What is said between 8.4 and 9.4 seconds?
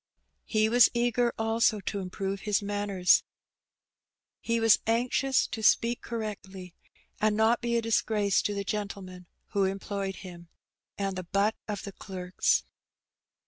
to the gentleman